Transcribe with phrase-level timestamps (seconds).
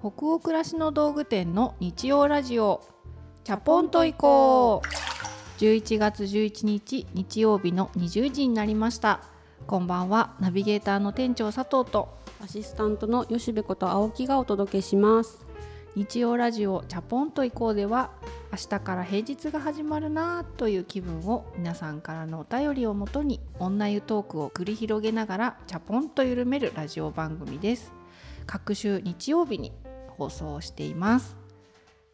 [0.00, 2.84] 北欧暮らしの道具店の日曜ラジオ。
[3.42, 5.60] チャポンと行こう。
[5.60, 9.22] 11月11日日曜日の20時になりました。
[9.66, 10.36] こんばんは。
[10.38, 12.16] ナビゲーターの店長佐藤と。
[12.40, 15.44] アシスタントの吉部こと青木がお届けします。
[15.96, 18.12] 日曜ラジオチャポンと行こうでは
[18.52, 27.92] 明日から平日が始まるなという気分を皆さんからのお便りをもとに女湯トークを繰り広げながらチャポンと緩めるラジオ番組です。
[28.46, 29.72] 各週日曜日に
[30.18, 31.36] 放送しています。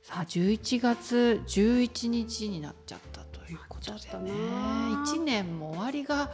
[0.02, 4.30] さあ11月11日になっちゃったということでね。
[4.30, 6.30] 1年も終わりが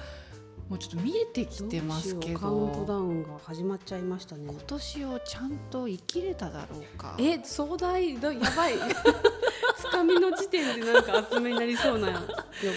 [0.68, 2.38] もうちょっと見えてきてますけど。
[2.40, 4.46] カウントダウンが始まっちゃいましたね。
[4.50, 7.16] 今年をちゃんと生きれただろうか。
[7.20, 8.72] え壮大だやばい。
[9.76, 12.14] つかみの時点でなんか厚めになりそうな予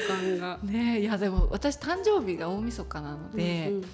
[0.07, 0.59] 感が。
[0.63, 3.85] ねいやでも私誕生日が大晦日なので、うんうん、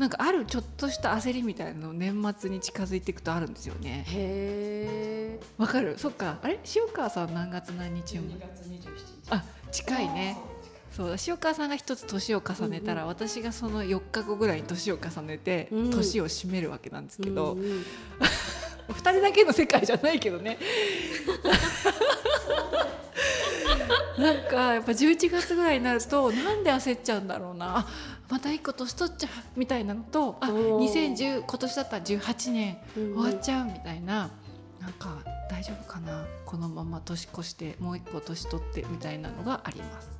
[0.00, 4.02] なんかあるちょっとした焦りみたいなの年末に近づいていくとあるんですよね。
[4.08, 5.98] へえわかる？
[5.98, 6.38] そっか。
[6.42, 6.58] あれ？
[6.74, 8.48] 塩川さん何月何日生まれ？
[9.28, 10.38] あ近いね。
[10.96, 17.84] そう塩川さんが一つ年を重ねたら、うんうん、私がその4日後ぐらいに年を重ねて、うん、年を締めるわけなんですけど、うんうん、
[18.88, 20.58] 2人だけの世界じゃないけどね。
[24.18, 27.86] なんかやっぱ11月ぐらいになるとなんで焦っちゃうんだろうな
[28.30, 34.30] また1個年取っちゃうみたいなのとあ2010今年だったら18年終わっちゃうみたいな、
[34.78, 35.18] うん、なんか
[35.50, 36.24] 大丈夫かな？
[36.46, 40.10] このまま年越してもう1個年取ってみたいなのがあります。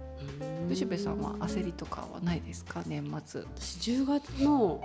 [0.68, 2.82] 吉部さんは焦りとかはないですか？
[2.86, 3.42] 年末。
[3.42, 4.82] 私10月の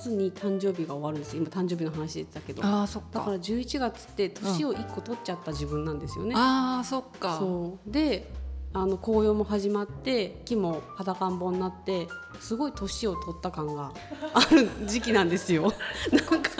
[0.00, 1.36] 末に誕生日が終わるんです。
[1.36, 2.62] 今誕生日の話で言ってたけど。
[2.64, 3.18] あそっか。
[3.18, 7.40] だから11月って年を1個取っちゃった自分なんですよね、うん、あそっか。
[7.86, 8.32] で
[8.76, 12.08] あの紅葉も始まって木も裸んぼになって
[12.40, 13.90] すごい年を取った感が
[14.34, 15.72] ある時期なんですよ。
[16.12, 16.50] なんか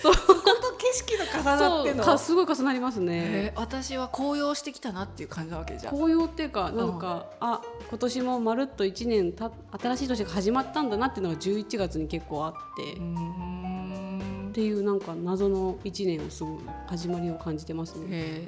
[0.00, 0.40] そうそこと
[0.78, 5.94] 景色の重なってのすごい重なりますね、私は紅葉してきたなっていう感じなわけじゃん。
[5.94, 9.50] 紅葉っていうかなんか、うん、あ今年もまるっと1年た
[9.80, 18.42] 新しい年が始まったんだなっていうのが11月に結構あってっていうなんか謎の1年をすごい始まりを感じてますね。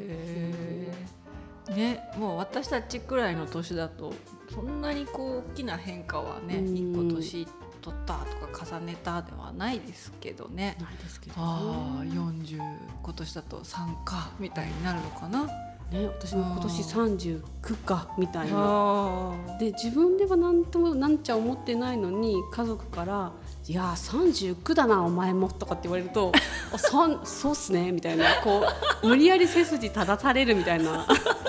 [1.70, 4.12] ね、もう私たちくらいの年だと
[4.52, 7.46] そんなにこう大きな変化はね、一個年
[7.80, 10.76] 取ったとか重ねたではないですけどね。
[10.80, 12.58] ないですけど、ね、ああ40
[13.02, 15.48] 今年だと3かみたいになるのかな。
[15.92, 19.32] ね、私も今年39かみたいな。
[19.60, 23.32] で自分ではなんとなんちゃ思ってないのに家族から
[23.68, 26.32] 「いや39だなお前も」とかって言われると
[26.72, 28.64] 「あそそうっすね」みたいなこ
[29.02, 31.06] う無理やり背筋正されるみたいな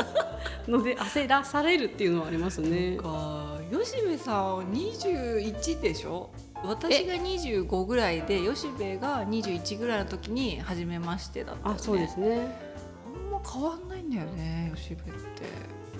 [0.67, 2.97] ので焦らされるっていうのはありますね。
[2.97, 6.29] か吉部さん21でしょ？
[6.63, 12.74] 私が25ぐらいで吉部が21ぐらいの時に初めましてだった、ね、あそうですね
[13.51, 15.11] 変わんないんだよね吉部って、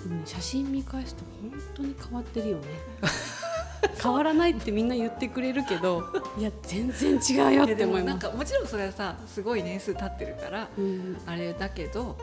[0.06, 2.64] うん、写真見返すと本当に変わってるよね。
[4.02, 6.02] 変わらないってみんな言ってくれるけど
[6.38, 8.28] いや全然違うよって思います。
[8.28, 12.16] もちろんそれはさすごい年数経ってるから、うん、あれだけど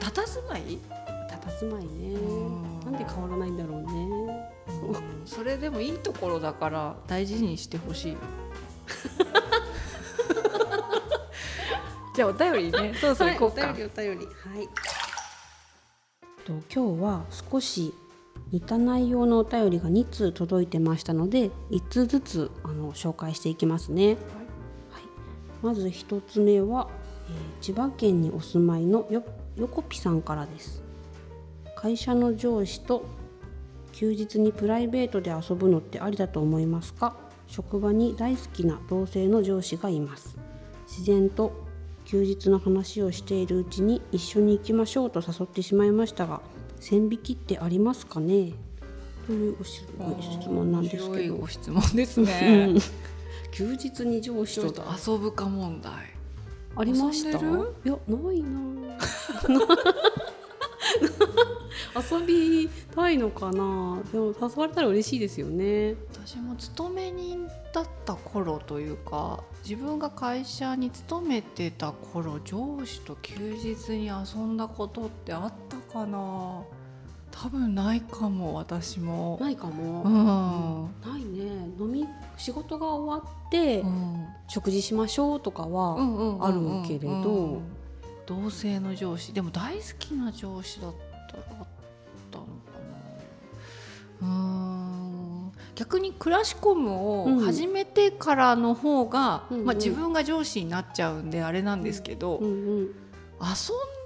[0.00, 0.78] 佇まい？
[1.60, 2.18] 佇まいね。
[2.84, 4.56] なんで変わらないんだろうね。
[5.24, 8.16] それでもいいところだから大事にしてほしい
[12.16, 12.94] じゃあお便りね。
[12.98, 14.26] そうそう行こうか、はい、お便りお便り。
[14.26, 14.32] は
[14.62, 14.68] い。
[16.46, 17.92] と今日は少し
[18.52, 24.20] 似た内容のお便りが2通届いてましたので1通ずつあの紹介していきますね、はい、はい、
[25.62, 26.88] まず1つ目は、
[27.28, 29.24] えー、千葉県にお住まいのよ
[29.56, 30.82] よこぴさんからです。
[31.74, 33.04] 会社の上司と
[33.92, 37.14] 休日にプライベートで遊ぶのってありだと思いますか？
[37.46, 40.38] 職場に大好きな同性の上司がいます。
[40.86, 41.65] 自然と
[42.06, 46.40] 休日の話をしているうちに一緒に行きましょうと誘ってしまいましたが
[46.80, 48.52] 線引きってありますかね？
[49.26, 49.84] というご質
[50.48, 52.74] 問なんですけどご質問ですね
[53.50, 55.92] 休日に上司と遊ぶか問題。
[56.78, 57.38] ありました？
[57.38, 57.48] いや
[58.06, 58.48] ないな
[61.96, 64.02] 遊びたいのかな。
[64.12, 65.94] でも誘われたら嬉しいですよね。
[66.12, 76.62] 私も勤め人だった頃というか自分が会社に勤めてた頃上司と休日に遊んだことってあったかな。
[77.30, 79.36] 多分ないかも私も。
[79.40, 81.44] ないかも、うん、ないね。
[81.78, 82.06] 飲み
[82.38, 85.96] 仕事が終わって、うん、食事しましょうとかは
[86.40, 87.60] あるけれど。
[88.26, 89.32] 同性の上司。
[89.32, 90.94] でも大好きな上司だっ
[91.30, 91.66] たら
[95.74, 99.64] 逆にクラシコムをうん始めてからの方が、うんうん。
[99.66, 102.56] まあ、自分が上司になっちゃうんであれなんですけど、うんうん。
[102.78, 102.88] 遊ん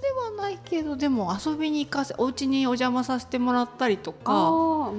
[0.01, 4.91] ではないけどでも遊びに行かせお家にお邪魔させてもらったりとあか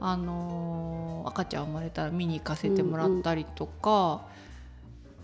[0.00, 4.26] あのー赤ちゃん生まれたら見に行かせてもらったりとか、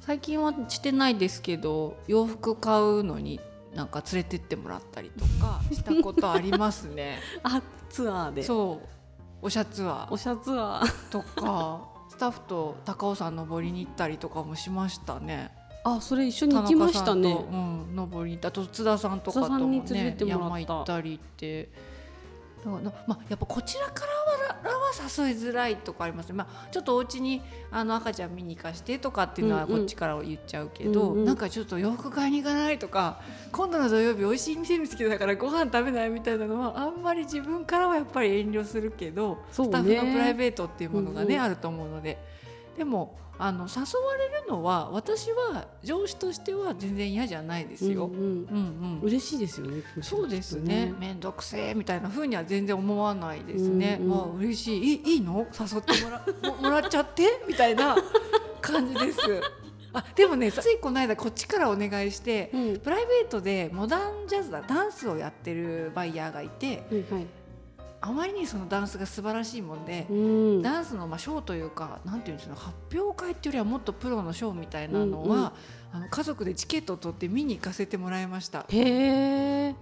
[0.01, 3.41] 最近はしてないですけど洋服買うのに
[3.73, 7.21] なんか連れてってもらったりとかしたことありますね。
[7.45, 8.43] あツアーで。
[8.43, 8.89] そう
[9.43, 10.09] おシャツは？
[10.11, 15.51] おシャツアーとか スタッフと高尾山登りに行ったりとかもしましたね。
[15.85, 17.33] あそれ一緒に行きましたね。
[17.33, 18.49] うん、登りに行った。
[18.49, 21.69] あと津田さんとかともね山行ったりって。
[22.65, 22.79] ま
[23.09, 24.13] あ、やっぱこちらから
[24.71, 24.93] は
[25.27, 26.29] 誘いづらいとかあります。
[26.29, 31.25] ね、まあ、ちょっとお家にあの赤ちゃん見に行かしてとかっていうのはこっちから言っちゃうけど、うんうん。
[31.25, 33.21] なんかちょっと洋服買いに行かないとか
[33.51, 39.37] 今度の土曜日美味しい店見つけたからご飯食べないみたいなのはあんまり自分からはやっぱり遠慮するけど、ね。
[39.51, 41.45] スタッフのプライベートっていうものがね、うんうん。
[41.45, 42.19] あると思うので
[42.77, 48.07] でもあの誘われるのは私は上司としては全然嫌じゃないですよ。
[48.07, 48.21] うんうん。
[48.21, 48.27] うんう
[48.97, 49.01] ん。
[49.03, 50.93] 嬉しいですよねそうですね。
[50.99, 54.19] 面倒くせえみたいな風には全然思わないですね、うんうん。
[54.19, 55.03] あ嬉しい。
[55.15, 55.47] いいの？
[55.59, 57.43] 誘ってもら ももらっちゃって？
[57.49, 57.97] みたいな
[58.61, 59.19] 感じです。
[59.95, 62.79] あでもねついこの間こっちからお願いしてうん。
[62.79, 67.27] プライベートでモダンジャズだダンスをやってるバイヤーがいてはいはい
[68.03, 70.63] あまりにそのダンスが素晴らしいもんで、うん。
[70.63, 75.51] ダンスのまあショーというかなんていうんですか発表会っていうよりはもっとプロのショーみたいなのは、うんうん。
[75.95, 78.67] あの家族でチケットを取って見に行かせてもらいました。
[78.69, 79.75] へえ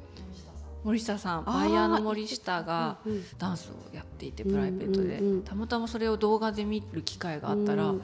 [0.85, 2.99] 森下さんバイヤーの森下が
[3.39, 8.03] ダンスをやっていてプライベートで、たまたまそれを動画で見る機会があったら、うん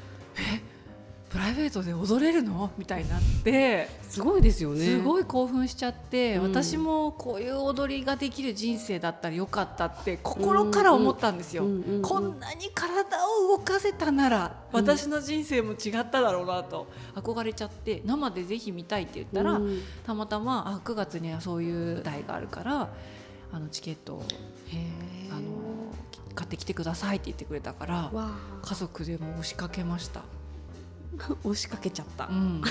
[1.37, 2.71] プライベートで踊れるの？
[2.79, 3.89] みたいになって。
[4.09, 4.85] すごいですよね。
[4.87, 6.53] すごい興奮しちゃって、うん。
[6.55, 11.65] 私もこういう踊りができる人生だったらよかったって心から思ったんですよ。
[11.65, 16.87] うんうんうんこんなに体を動かせたなら私の人生も違っただろうなと。
[17.15, 19.83] 憧れちゃって生でぜひ見たいって言ったら、うん。
[20.07, 22.89] たまたまあ9月にはそういう台があるから
[23.53, 24.23] あのチケットを
[25.31, 25.43] あの
[26.35, 28.31] 買ってきてくださいって言ってくれたからわ
[28.63, 30.23] 家族でも押しかけました。
[31.19, 32.27] あ 押しかけちゃった。
[32.27, 32.63] うん。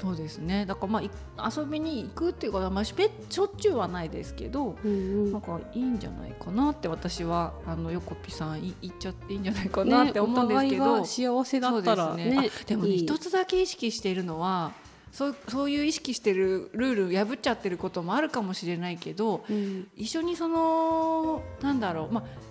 [0.00, 0.64] そうですね。
[0.64, 1.10] だからまあい
[1.56, 12.50] 遊びに行くっていうことは、まあ、しょっちゅうはないですけどうんなんかいいんじゃないかなって私はあの横ぴさんい言っちゃっていいんじゃないかなって思うんですけど、ね幸せだったらそうね。
[12.66, 14.72] でもね一つだけ意識しているのは
[15.10, 19.88] そうそういう意識してるルール破っちゃってることもあるかもしれないけどうん。
[19.96, 22.47] 一緒にそのなんだろうまあ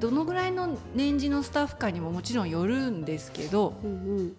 [0.00, 4.36] どのぐらいの年次のスタッフかにももちろんよるんですけどうんうん。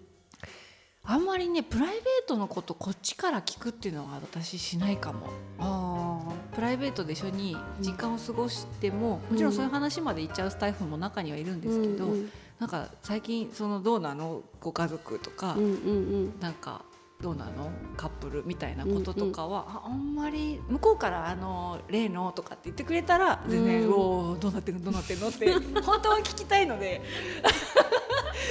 [1.10, 5.30] あんまりねプライベートのことこっちから聞くっていうのは私しないかも。
[5.58, 6.20] あ
[6.54, 14.42] プライベートで一緒に時間を過ごしても、もちろんそういう話まで言っちゃうスタッフも中にはいるんあですけど、うんうんなんか最近そのどうなの？
[14.60, 16.40] ご家族とか、うんうん。
[16.40, 16.82] なんか
[17.20, 17.70] どうなの？
[17.96, 24.84] カップルみたいなこととかは、ああんまり向こうからあの例のとかって言ってくれたら全然、うんおーどうなってるの？
[24.84, 25.28] どうなってるの？
[25.28, 25.50] って
[25.82, 27.02] 本当は聞きたいので。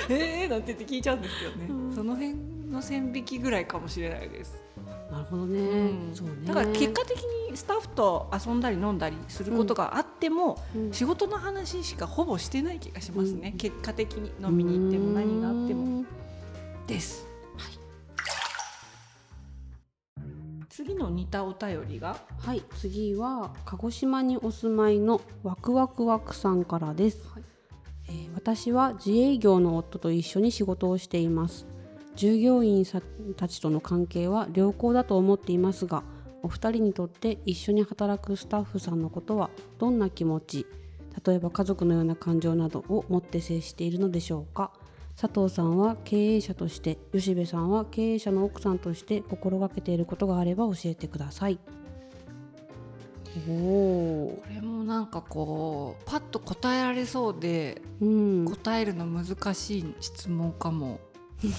[0.09, 1.95] えーなんて言って聞いちゃうんですよね、うん。
[1.95, 2.33] その辺
[2.69, 4.61] の線引きぐらいかもしれないです。
[4.77, 6.11] うんなるほどね、うん。
[6.13, 6.33] そうね。
[6.45, 7.17] だから結果的
[7.49, 10.93] にスタッフと遊んだり飲んだりすることがあっても、うん。
[10.93, 13.57] 仕事の話しかほぼしてない気がしますね、うん。
[13.57, 15.81] 結果的に飲みに行っても何があっても。
[15.81, 16.07] うん。
[16.87, 17.25] です。
[20.87, 22.15] 次の似たお便りが？
[22.39, 27.43] はい次は鹿児島にお住まいのワクワクワクさんからです、はい。
[28.07, 31.67] えー私は自営業の夫と一緒に仕事をしています。
[32.15, 33.01] 従業員さ
[33.35, 36.03] たちとの関係は良好だと思っていますが
[36.41, 40.65] お二人にとって一緒に働くスタッフさんのことはどんな気持ち？
[41.25, 44.71] 例えば家族のような感情などを持って接しているのでしょうか？
[45.19, 51.57] 佐藤さんは経営者として吉部さんは経営者の奥さんとして心がけていることがあれば教えてください。
[53.49, 60.99] おおこれもなんかこうパッと答えられそうでうん、ね、答えるの難しい質問かも。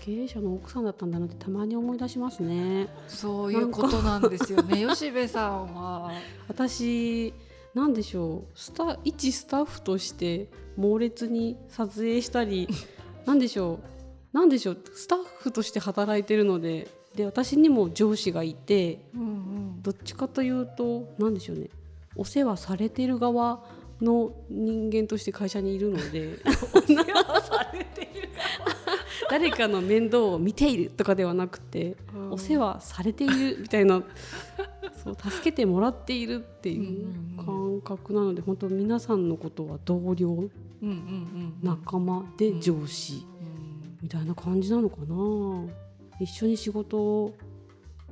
[0.00, 2.88] 経営者の奥さんだったんだなってたまに思い出しますね。
[3.08, 4.86] そういうことなんですよね。
[4.86, 6.12] 吉部さんは。
[6.48, 7.34] 私
[7.74, 8.58] なんでしょう？
[8.58, 12.68] スタ一スタッフとして猛烈に撮影したり
[13.26, 13.78] なんでしょ
[14.32, 14.36] う？
[14.36, 14.78] なんでしょう？
[14.94, 19.82] スタッフとして働いてるのでで私にも上司がいてうんうん。
[19.82, 21.68] どっちかというとなんでしょうね？
[22.16, 23.62] お世話されてる側
[24.00, 28.28] の人間として会社にいるのでされている
[29.30, 32.32] 誰かの面倒を見ているとかではなくて、うん。
[32.32, 34.02] お世話されているみたいな
[35.02, 40.48] そう助けてもらっているっていう感感覚なので本当皆さんのことは同僚うん
[40.82, 43.98] うんうん仲間で上司うん。
[44.02, 45.72] みたいな感じなのかな。
[46.20, 47.34] 一緒に仕事を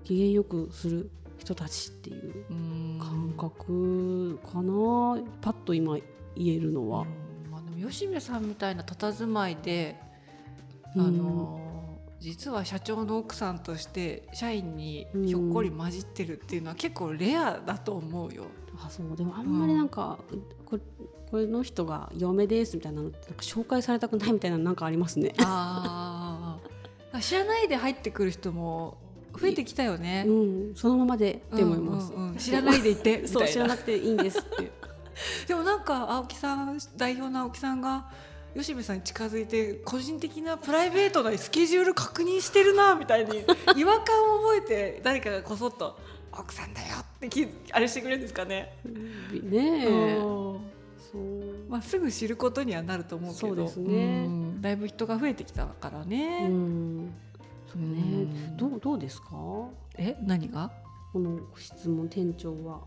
[0.05, 2.99] 機嫌よくする人たちっていううん。
[2.99, 5.23] 感覚かな。
[5.41, 5.97] パッと今
[6.37, 7.01] 言えるのは。
[7.01, 7.51] うん。
[7.51, 9.97] まあ、でも吉部さんみたいな佇まいで、
[10.97, 11.07] うん。
[11.07, 11.61] あの
[12.21, 18.45] 実は社長の奥さんとして社員にひょっこり混じってるっていうのは結構レアだと思うよ。
[18.85, 20.19] あそうでもあんまりなんか、
[20.67, 20.83] これ
[21.31, 25.35] これの人が嫁ですみたいなのってなんか紹介されたくないみたいなのなんかありますね。
[25.39, 26.59] あ
[27.13, 28.99] あ知らないで入ってくる人も
[29.39, 30.25] 増えてきたよね。
[30.27, 32.13] うん、そのままでって思います。
[32.13, 34.73] うんうんうん知らないでいてみ そうたいな知らなくていいんですって。
[35.49, 38.11] でもなんか青木さん代表の青木さんが
[38.57, 43.45] 吉部さんに近づいて個人的なプライベートなスケジュール確認してるなみたいに
[43.77, 45.99] 違和感を覚えて誰かがこそっと
[46.33, 48.75] 「奥さんだよ」ってきあれしてくれるんですかね。
[49.43, 50.59] ねそ
[51.19, 51.71] う。
[51.71, 56.49] まあ、すぐ知ることにはなると思うけどそうですねうんだいぶ人が増えてきたからうね。
[56.49, 57.13] ん。
[57.73, 57.87] そうね。
[57.89, 57.91] う
[58.53, 59.29] んどうどうですか？
[59.31, 60.71] こえ何が？
[61.15, 62.81] の質問店長は。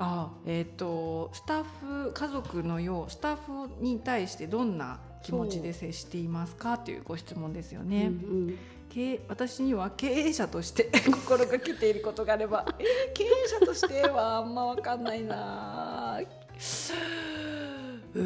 [0.00, 6.78] あえっ、とスタッフ家族のようスタッフに対してどんな気持ちで接していますか？
[6.78, 8.06] というご質問ですよね。
[8.06, 8.58] うん
[8.90, 12.82] 経営私には経営者として 心がけていることがあれば、え
[13.12, 13.28] ー経営
[13.60, 16.20] 者としてはあんま分かんないな。
[18.14, 18.18] う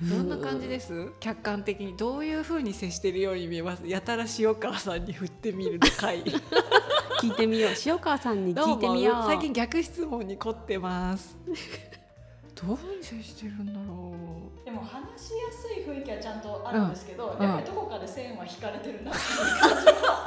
[0.00, 1.10] どんな感じです？
[1.20, 1.96] 客観的に。
[1.96, 3.86] どういうふうに接しているように見えます？
[3.86, 6.22] やたら塩川さんに振ってみるの回
[7.20, 7.72] 聞いてみよう。
[7.84, 9.26] 塩川さんに聞いてみよう。
[9.26, 11.36] 最近逆質問に凝ってます
[12.60, 14.12] どうに接してるんだろ
[14.64, 17.44] でも話しやすい雰囲気はちゃんとあるんですけど、うん。
[17.44, 20.26] やっぱりどこかで線は引かれてるなっていう感じは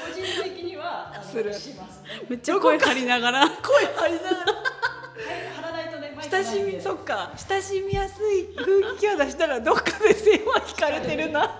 [0.00, 1.52] 個人的にはする。
[1.52, 2.08] しますね。
[2.30, 3.44] めっちゃ声張りながら。
[3.44, 4.52] う 声張りながら。
[4.56, 7.30] はい張らないとね、親しみそっか。
[7.36, 11.58] 親しみやすい雰囲気を出したらどっかで線は引かれてるな。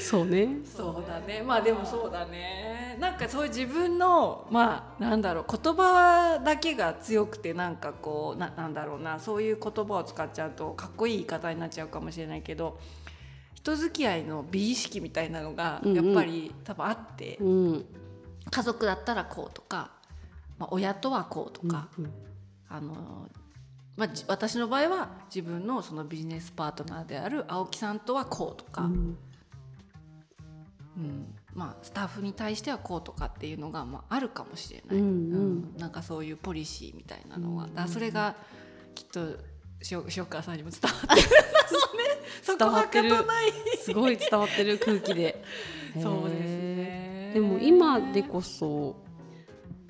[0.00, 0.48] そうね。
[0.64, 1.42] そうだね。
[1.42, 12.78] まあでもそうだねなんかそういう自分のまあなんだろう言葉だけが強くてなんかこうななんだろうなそういう言葉を使っちゃうとかっこいい言い方になっちゃうかもしれないけど
[13.54, 16.06] 人付き合いの美意識みたいなのがうんうん。
[16.06, 17.86] やっぱり多分あって、うん。
[18.48, 19.90] 家族だったらこうとか、
[20.56, 22.12] まあ、親とはこうとか、うん
[22.68, 23.28] あの
[23.96, 29.18] まあ、じ私の場合は自分のそのビジネスパートナーである青木さんとはこうとか、うん。
[30.96, 35.76] うんまあ、スタッフに対してはこうとかっていうのが、まあ、あるかもしれない、うんうん。
[35.78, 38.36] なんかそういうポリシーみたいなのは、うんだからそれが
[38.94, 39.20] きっと
[39.90, 41.28] 塩塩川さんにも伝わってる。
[42.42, 43.10] そ こ伝わってる。
[43.78, 45.42] すごい伝わってる空気で。
[46.02, 47.30] そうですね。
[47.32, 48.96] でも今でこそ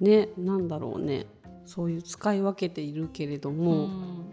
[0.00, 1.26] ねなんだろうね。
[1.64, 4.32] そういう使い分けているけれども、うん。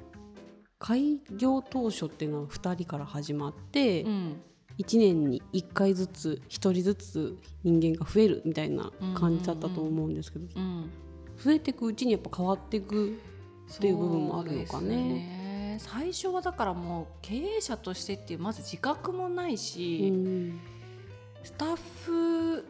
[0.77, 4.41] 開業当初っていうのは2人から始まって、うん
[4.79, 10.89] 1年に1回ずつ1人ずつ人間が増えるみたいな感じだったと思うんですけど、うん。
[11.37, 14.95] 増えていくうちにやっぱ変わっていくっていう部分もあるのかね。
[14.95, 15.77] ね。
[15.79, 20.59] 最初はだからもう経営者としてっていうまず自覚もないし、うん。
[21.43, 21.75] スタッ
[22.05, 22.65] フ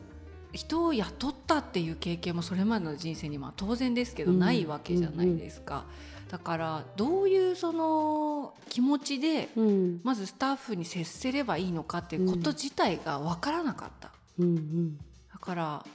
[0.54, 5.86] 人を雇ったっていう経験もそれまでの人生にまあ当然ですけどうんないわけじゃないですか、
[6.30, 10.02] だからどういうその気持ちでうん。
[10.04, 14.98] まずスタッフに接せればいいのかっていうこと自体が分からなかった、うん
[15.32, 15.86] だから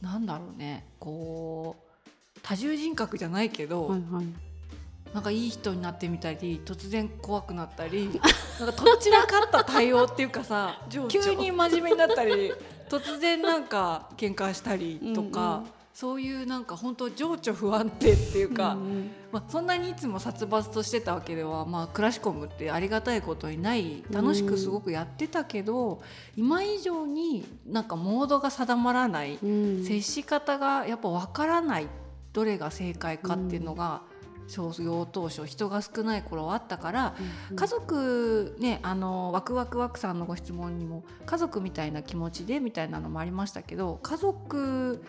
[0.00, 0.84] なんだろうね。
[1.00, 4.48] こう多重人格じゃないけど、うんはいはい。
[5.14, 8.10] なんかいい人になってみたり突然怖くなったり
[8.60, 12.52] なんかとっちらかった対応っていうかさ 急に真面目になったり
[12.88, 26.00] 突然なんか喧嘩したりとか、うんうんそういうなんか本当情緒不安定っていうか、うんまあ、そんなにいつも殺伐としてたわけでは、まあ、クラシコムってありがたいことにない楽しくすごくやってたけど、
[26.36, 29.84] 今以上になんかモードが定まらない、うん。
[29.84, 31.88] 接し方がやっぱ分からない
[32.32, 34.02] どれが正解かっていうのが、
[34.48, 37.14] 創業当初人が少ない頃はあったから、
[37.54, 45.04] 家族ねあのワクワクワクさんのご質問にも家族みたいな気持ちでみたいなのもありましたけど家族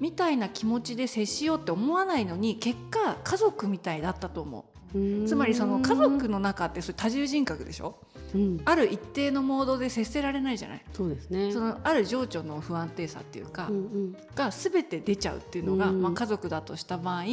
[0.00, 4.64] みたいな気持ちで接しようって思わないのに結果家族みたいだったと思
[4.94, 4.98] う。
[4.98, 5.26] うん。
[5.26, 7.98] つまりその家族の中ってそれ多重人格でしょ？
[8.34, 8.60] うん。
[8.64, 10.84] ある一定のモードで接せられないじゃない？
[10.92, 11.52] そうですね。
[11.52, 14.16] そのある情緒の不安定さっていうか、うんうん。
[14.34, 16.02] が全て出ちゃうっていうのが、うん。
[16.02, 17.24] まあ、家族だとした場合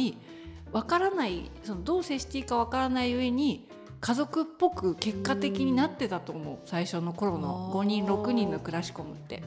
[0.72, 3.68] わからないそのどう接していいか分からない上に
[4.00, 9.42] 家族っぽく結果的になってたと思う最初の頃の5人6人のクラシコムって。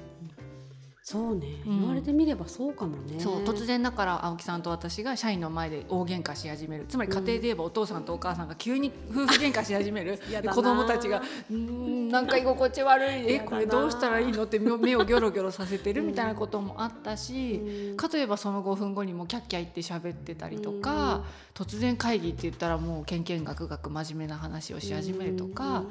[1.06, 1.80] そうね、うん。
[1.82, 3.20] 言われてみればそうかもね。
[3.20, 6.86] そう突然だから青木さんと私が社員の前で大喧嘩し始める。
[6.88, 10.18] つまり家庭で言えばお父さんとお母さんが急に夫婦喧嘩し始める。
[10.56, 17.56] 子供たちが「うーんなんか居心地悪いえこれどうしたらいいの?」って目をギョロギョロさせてるみたいなこともあったし、
[17.92, 17.98] うん。
[17.98, 25.84] かといえばその5分後にもキャッキャ言って喋ってたりとか、突然会議って言ったらもうけんけんがくがく真面目な話をし始めるとか、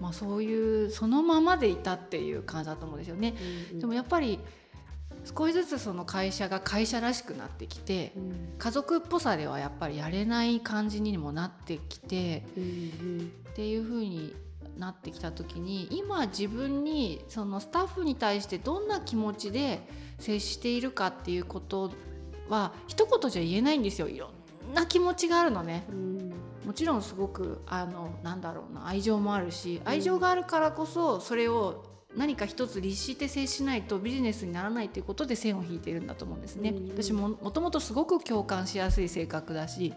[0.00, 3.34] まあ、そういうそのままでいたっていう感じだと思うんですよね。
[3.72, 3.80] うん。
[3.80, 4.38] でもやっぱり
[5.24, 8.32] 少しずつその会社が会社らしくなってきてうん。
[8.58, 14.34] 家族っぽさではやっぱりやれない感じにもなってきてうんっていう風に
[14.78, 19.86] なってきた時に今自分にそのスタッフに対してどんな気持ちで
[20.18, 21.92] 接しているかっていうこと
[22.48, 24.08] は一言じゃ言えないんですよ。
[24.08, 24.30] いろ
[24.70, 25.84] んな気持ちがあるのね。
[25.90, 26.32] うん。
[26.64, 31.84] もちろんすごくあのなんだろうな愛情もあるし愛情があるからこそそれを
[32.16, 36.70] 何か一つ律して接しないとビジネスにならないということで線を引いているんだと思うんですね。
[36.70, 39.94] うん私ももともとすごく共感しやすい性格だし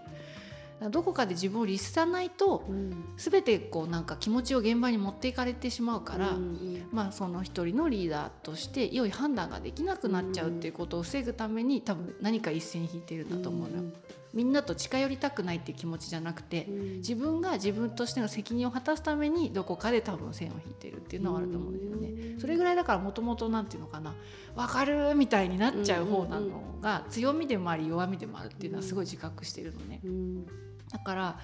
[0.91, 13.83] どこかで自分を律さないとうん全てこうなんか気持ちを現場に持っていかれてしまうから、うんまあ、その一人のリーダーとして良い判断ができなくなっちゃうっていうことを防ぐために多分何か一線引いてるんだと思うのよ。
[14.33, 22.39] みんなと近寄りたくないっていう気持ちじゃなくてうん自分が自分としての責任を果たすためにどこかで多分線を引いてるっていうのはあると思うんですよね。
[22.39, 24.13] それぐらいだからもともとなんていうのかな
[24.55, 30.01] 分かるみたいになっちゃう方なのが強みでもあり弱みでもあるっていうのはすごい自覚してるのね。
[30.03, 30.45] うん
[30.91, 31.39] だから、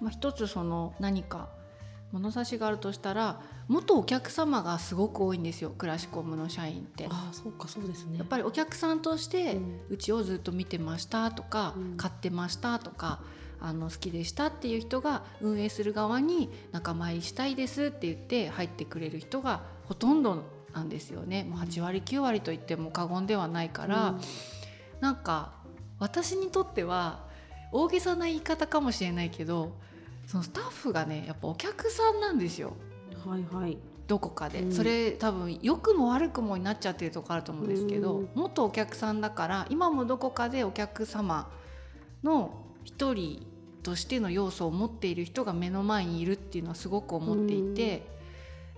[0.00, 1.48] まあ、一つその何か
[2.12, 7.06] 物差しがあるとしたら元お客様がすごく多いんですよクラシコムの社員って。
[7.08, 8.18] ああそうかそうですね。
[8.18, 9.80] やっぱりお客さんとしてうん。
[9.90, 11.96] うちをずっと見てましたとか、うん。
[11.96, 13.20] 買ってましたとか
[13.60, 21.44] あの好きでしたっていう人が運営する側に仲間入りしたいですって言って入ってくれる人がほとんどなんですよね。
[21.44, 24.14] もう8割9割と言っても過言ではないから、
[25.00, 25.52] なんか
[25.98, 27.28] 私にとっては
[27.72, 29.76] 大げさな言い方かもしれないけど
[30.30, 32.74] そのスタッフがねやっぱお客さんなんですよ。
[33.26, 33.76] はいはい。
[34.06, 34.72] どこかで、うん。
[34.72, 38.28] それ多分良くも悪くもになっちゃってるとこあると思うんですけど、うん。
[38.36, 41.50] 元お客さんだから今もどこかでお客様
[42.22, 43.44] の一人
[43.82, 48.06] としての要素を持っている人が目の前にいるっていうのはすごく思っていて、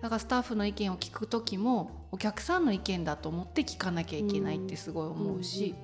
[0.01, 5.75] だからスタッフの意見を聞く時もお客さんの意見だと思って聞かなきゃいけないってすごい思うし。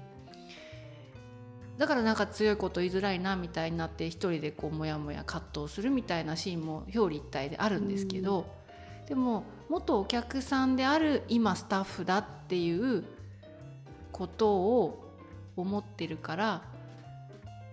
[1.78, 8.46] だからなんか強いこと言いづらいなみたいになって一人でこうモヤモヤ葛藤するみたいなシーンも表裏一体であるんですけど、
[9.06, 13.04] でも元お客さんである今スタッフだっていう
[14.10, 15.04] ことを
[15.56, 16.62] 思ってるから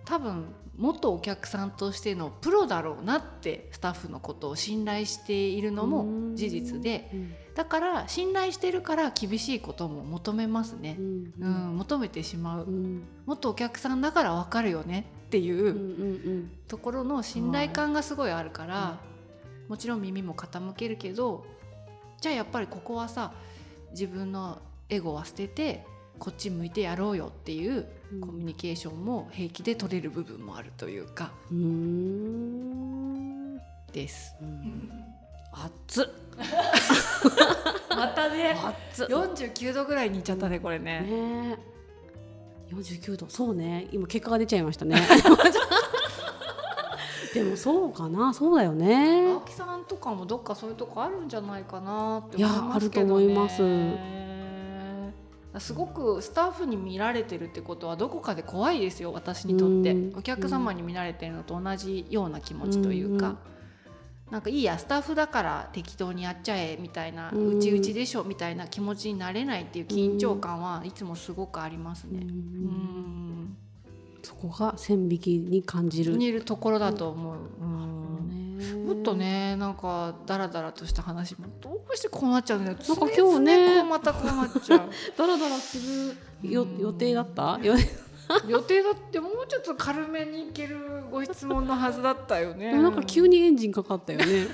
[0.04, 0.46] 多分
[0.78, 7.34] 元お客さんとしてのプロだろうなってスタッフのことを信頼しているのも事実でうん。
[7.54, 10.96] だから信頼してるから厳しいことも求めますね。
[10.98, 11.32] う、ん。
[11.40, 12.64] うん求めてしまう。
[12.64, 13.02] うん。
[13.24, 19.00] 元お客さんだから分かるよねっていうところの信頼感がすごいあるから、
[19.68, 21.44] もちろん耳も傾けるけど
[22.20, 23.32] じゃあやっぱりここはさ
[23.90, 24.58] 自分の
[24.88, 25.84] エゴは捨てて
[26.18, 27.86] こっち向いてやろうよっていううん
[28.20, 31.32] コミュニケーションも平気で取れる部分もあるというか。
[31.50, 33.26] うーん。
[33.92, 34.34] です。
[34.40, 34.90] うん。
[35.52, 36.06] 熱っ。
[37.90, 38.56] またね。
[38.90, 39.06] 熱っ。
[39.08, 41.00] 49度ぐらいにいっちゃったねこれね。
[41.00, 41.58] ね。
[42.70, 43.26] え49度。
[43.28, 43.88] そうね。
[43.92, 45.00] 今結果が出ちゃいましたね。
[47.34, 48.32] でもそうかな。
[48.32, 49.32] そうだよね。
[49.32, 53.14] 青木さんとかもどっかそういうとこあるんじゃないかなっていや思いますけどね。
[53.14, 54.25] あると思います
[55.60, 59.92] すごくスタッフに見られてるってことはどこかで怖いですよ私にとって。
[59.92, 60.18] うん。
[60.18, 63.36] お客様に見られてるのと同じような気持ちというか、
[64.30, 67.58] なんかいいやスタッフだから適当にやっちゃえみたいなうん。
[67.58, 72.20] うちうちでしょみたいな気持ちになれないっていう緊張感はいつもすごくありますね。
[72.22, 73.56] うんうん
[74.26, 76.18] そこが線引きに感じる。
[76.18, 77.36] るところだと思う。
[77.60, 78.28] うん。
[78.28, 78.45] ね
[78.86, 82.76] もっとねなんかダラダラとした話もどうしてこうなっちゃうんだよ。
[82.76, 84.88] なんか今日ねこうまたこうなっちゃう。
[85.16, 85.78] ダラダラす
[86.42, 87.58] るよ予定だった？
[87.62, 87.74] よ
[88.48, 92.72] 予定だってもうちょっと軽めにいけるご質問のはずだったよね。
[92.72, 94.26] なんか急にエンジンかかったよね。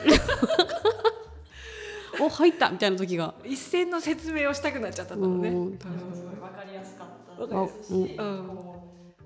[2.20, 3.34] お入ったみたいな時が。
[3.44, 5.48] 一斉の説明をしたくなっちゃったんだろうね。
[5.48, 5.78] うん。
[5.78, 5.86] す
[6.22, 7.56] ごいわかりやすかった。
[7.56, 8.50] わですし、うん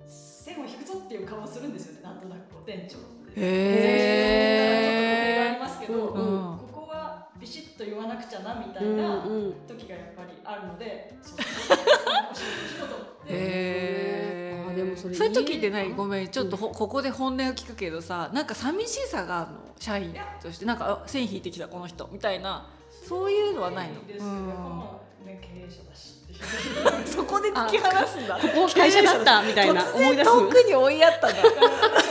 [0.09, 2.99] 線を引くぞっていう顔をするんですよねなんとなくこう店長
[3.37, 3.43] へ
[5.59, 6.51] ちょっとありますけど、うん。
[6.51, 9.55] うんここはビシッと言わなくちゃなみたいうんなうん。
[9.69, 11.39] 時がやっぱりあるので、そう。
[11.39, 11.45] そ
[11.75, 11.77] う
[12.33, 15.91] お仕事お仕事ってへあでもそそういう時ってない？
[15.93, 19.59] ごめんちょっとほここで本音を聞くけどさなんか寂しさがあるの？
[19.79, 20.65] 社員として。
[20.65, 22.67] なんかあ線引いてきたこの人みたいな
[23.05, 23.95] そういうのはないの？
[27.07, 28.39] そこで突き放すんだ。
[28.39, 29.43] ここ会社だった？
[29.43, 29.83] みたいな。
[29.83, 31.35] 突思い出す然遠くに追いやったな。
[31.35, 31.41] こ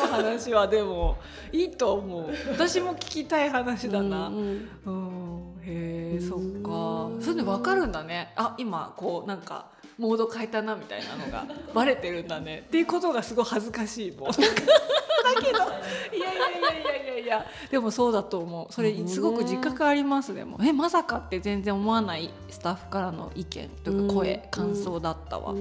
[0.07, 1.17] の話はでも
[1.51, 2.25] いいと思う。
[2.49, 7.23] 私も聞きたい話だな、うんうん、へえ、うんそっか。
[7.23, 8.33] そういうの分かるんだね。
[8.35, 9.67] あ、今こうなんか
[9.97, 12.63] モード変えたなみたいなのがバレてるんだね。
[12.67, 14.31] っていうことがすごい恥ずかしいもん。
[15.33, 15.59] だけど、
[16.15, 18.73] いやいやいやいやいやいや、でもそうだと思う。
[18.73, 20.59] それすごく自覚ありますでも。
[20.63, 25.53] え、まさかって全然思わないスタッフからの意見というか声、うん感想だったわ。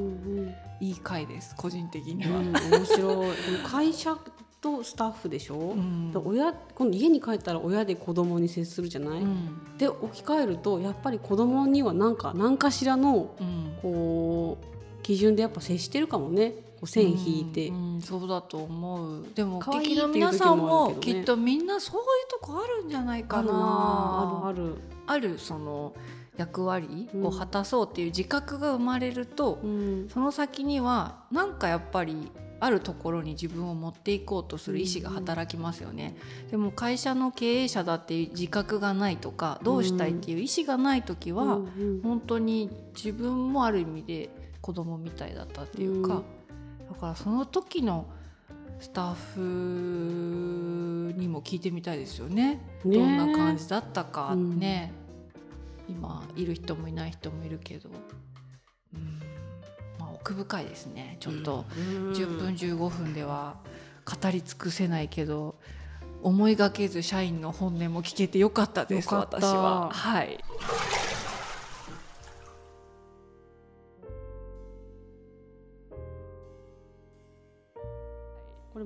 [0.80, 1.54] いい回です。
[1.56, 2.38] 個人的には。
[2.38, 3.28] うん、面白い
[3.66, 4.16] 会社
[4.60, 13.76] とスタッフでしょ、うんで親今度家に帰ったら親で子供に接するじゃない、うん、で置き換えるとやっぱり子供には何か何かしらのうん。
[13.82, 16.54] こう基準でやっぱ接してるかもね
[16.86, 19.24] 線引いて、うんうんそうだと思う。
[19.34, 23.42] でも可愛い劇の皆さんもきっとみんなそういうとこあるんじゃないかな。
[23.42, 25.94] あるなあるある、その
[26.36, 30.08] 役割うんを果たそうっていう自覚が生まれると、うん。
[30.08, 36.16] その先にはなんかやっぱりあるところに自分を持っていこうとする意思が働きますよね、
[36.50, 42.02] でも会社の経営者だっていう自覚がないとかどうしたいっていう意思がない時は、うんうん。
[42.02, 44.30] 本当に自分もある意味で
[44.62, 46.22] 子供みたいだったっていうか、
[46.94, 48.06] だからその時の
[48.78, 52.60] スタッフにも聞いてみたいですよね。
[52.84, 52.98] ね。
[52.98, 54.58] どんな感じだったかうん。
[54.60, 54.92] ね、
[55.88, 57.88] 今いる人もいない人もいるけど、
[58.94, 59.20] うん。
[59.98, 61.16] まあ、奥深いですね。
[61.18, 62.12] ちょっとうん。
[62.12, 63.56] 10分15分では
[64.04, 65.56] 語り尽くせないけど
[66.22, 69.90] 思いがけず社員の本音も聞けてよかったです私は。
[69.90, 70.38] はい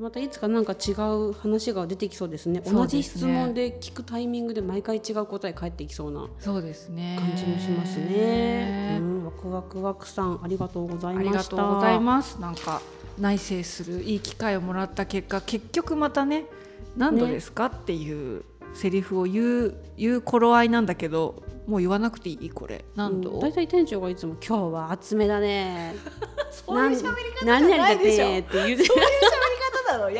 [0.09, 8.97] またいつかなんか違う話が出てきそうですねねじ質問で聞くタイミングで毎回違う答え返ってきそうなそうですね感じもしますね。
[9.03, 11.57] うん、ワクワクワクさんありがとうございありました。
[11.57, 12.41] がとうございます。
[12.41, 12.81] なんか
[13.19, 16.47] 内省するいい機会をもらった結果、結局またね
[16.97, 23.33] 何度ですか、っていうセリフを言う言う頃合いなんだけど、もう言わなくていいこれ何度？
[23.33, 25.95] うん大体店長がいつも今日は厚めだね。
[26.51, 29.03] そういう喋り方何々だじゃないでしょねって言うて方だろ。
[29.03, 29.58] やだ
[29.97, 30.11] な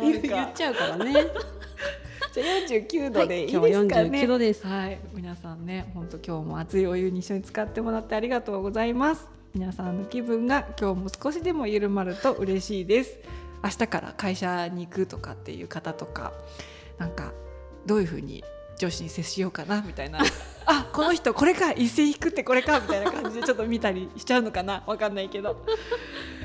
[0.00, 1.12] 言う言っちゃうからね。
[2.32, 4.20] じゃあ49度でいい今日はですかね。
[4.22, 4.66] 49度です。
[4.66, 9.28] はい、皆さんね、本当今日も熱いお湯に一緒に使ってもらってありがとうございます。
[9.52, 13.18] 皆さんの気分が今日も少しでも緩まると嬉しいです。
[13.64, 16.32] 明日から会社に行くとかっていう方とか、
[16.98, 17.32] なんか
[17.84, 18.44] どういう風に
[18.80, 20.20] 上司に接しようかなみたいな。
[20.64, 25.64] あ、この人これか一斉引くってこれかみたいな感じでちょっと見たりしちゃうのかな、わかんないけど。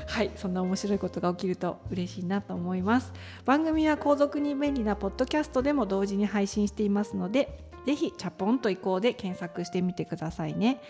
[0.06, 3.12] はい、そんな面白いことが起きると嬉しいなと思います。
[3.44, 10.80] 番組は後続に便利なポッドキャストでも同時に配信していますので、ぜひチャポンと移行で検索してみてくださいね。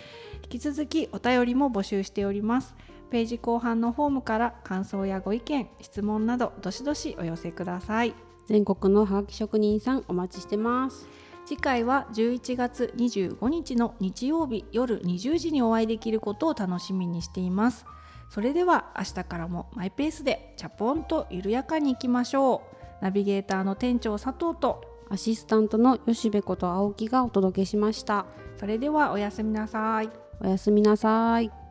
[0.45, 2.75] 引き続きお便りも募集しております。
[3.11, 8.15] ページ後半のフォームから感想やご意見、質問などどしどしお寄せください。
[8.47, 11.09] 全国のハガキ職人さんお待ちしてます。
[11.47, 17.87] 次回は11月25日の日曜日夜20時にお会いできることを楽しみにしています。
[18.29, 22.63] それでは明日からもマイペースでチャポンと緩やかにいきましょ
[23.01, 23.05] う。
[23.05, 28.27] ナビゲーターの店長佐藤とアシスタントの吉部こと青木がお届けしました。
[28.59, 30.11] それではおやすみなさい。
[30.41, 31.66] おやすみなさい。